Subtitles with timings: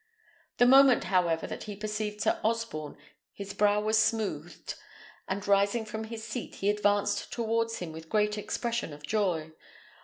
[0.57, 2.97] The moment, however, that he perceived Sir Osborne,
[3.33, 4.73] his brow was smoothed,
[5.27, 9.51] and rising from his seat, he advanced towards him with great expression of joy.